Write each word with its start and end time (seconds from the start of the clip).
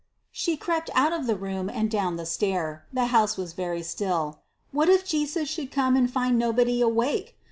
She 0.31 0.57
crept 0.57 0.89
out 0.95 1.13
of 1.13 1.27
the 1.27 1.35
room 1.35 1.69
and 1.69 1.87
down 1.91 2.15
the 2.15 2.25
stair. 2.25 2.87
The 2.91 3.05
house 3.13 3.37
was 3.37 3.53
very 3.53 3.83
still. 3.83 4.39
What 4.71 4.89
if 4.89 5.05
Jesus 5.05 5.47
should 5.47 5.71
come 5.71 5.95
and 5.95 6.11
find 6.11 6.39
nobody 6.39 6.81
awake? 6.81 7.37